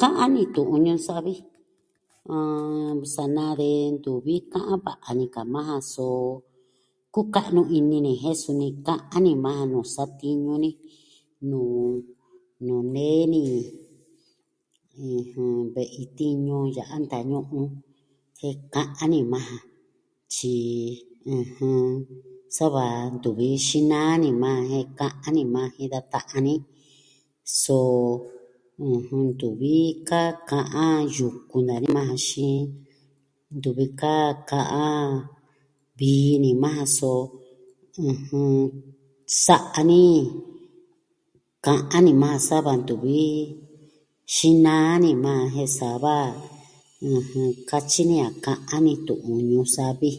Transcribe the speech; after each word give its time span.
Ka'an 0.00 0.30
ni 0.34 0.42
tu'un 0.54 0.80
ñuu 0.86 1.00
savi, 1.06 1.34
ɨn... 2.34 2.94
sa 3.12 3.24
na 3.36 3.44
de 3.60 3.68
ntuvi 3.96 4.34
ka'an 4.52 4.78
va'a 4.86 5.10
ni 5.18 5.26
ka 5.34 5.42
majan 5.52 5.82
so, 5.92 6.06
kuka'nu 7.14 7.62
ini 7.78 7.96
ni 8.06 8.12
jen 8.22 8.36
suni 8.42 8.66
ka'an 8.86 9.22
ni 9.24 9.32
majan 9.44 9.66
nuu 9.72 9.86
satiñu 9.94 10.52
ni, 10.64 10.70
nuu, 11.48 11.86
nuu 12.66 12.82
nee 12.94 13.22
ni, 13.32 13.40
ve'i 15.74 16.04
tiñu 16.18 16.56
ya'a 16.76 16.94
ntañu'un, 17.04 17.68
jen 18.38 18.54
ka'an 18.74 19.08
ni 19.12 19.20
majan, 19.32 19.60
tyi, 20.32 20.54
ɨjɨn, 21.36 21.86
sava 22.56 22.84
ntuvi 23.16 23.48
xinaa 23.66 24.12
ni 24.22 24.28
majan 24.42 24.66
jen 24.72 24.88
ka'an 24.98 25.32
ni 25.36 25.42
majan 25.54 25.72
jin 25.78 25.90
da 25.92 26.00
ta'an 26.12 26.40
ni, 26.46 26.54
so, 27.62 27.78
ntuvi 29.28 29.76
ka 30.08 30.20
ka'an 30.48 30.96
yukun 31.16 31.62
naa 31.68 31.80
ni 31.82 31.88
maja 31.96 32.16
xiin. 32.26 32.62
Ntuvi 33.56 33.84
ka 34.00 34.12
ka'an 34.50 35.04
vii 35.98 36.36
ni 36.42 36.50
majan, 36.62 36.88
so 36.98 37.10
sa'a 39.44 39.80
ni, 39.90 40.02
ka'an 41.66 42.02
ni 42.06 42.12
majan 42.22 42.42
sa 42.48 42.56
va 42.64 42.72
ntuvi 42.82 43.22
xinaa 44.34 44.92
ni 45.04 45.10
majan 45.24 45.52
jen 45.54 45.70
sava, 45.78 46.14
ɨjɨn, 47.14 47.48
katyi 47.68 48.02
ni 48.10 48.16
a 48.28 48.30
ka'an 48.44 48.80
ni 48.86 48.92
tu'un 49.06 49.40
Ñuu 49.50 49.66
Savi 49.74 50.10